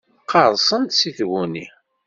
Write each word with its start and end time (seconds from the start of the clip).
Qqerṣent 0.21 0.95
si 0.99 1.11
tguni. 1.17 1.65